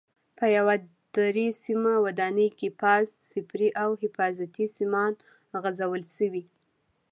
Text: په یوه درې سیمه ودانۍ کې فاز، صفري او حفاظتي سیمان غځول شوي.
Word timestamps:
په 0.37 0.45
یوه 0.57 0.75
درې 1.17 1.47
سیمه 1.63 1.93
ودانۍ 2.05 2.49
کې 2.57 2.69
فاز، 2.79 3.05
صفري 3.29 3.69
او 3.83 3.89
حفاظتي 4.01 4.65
سیمان 4.77 5.13
غځول 5.63 6.03
شوي. 6.15 6.43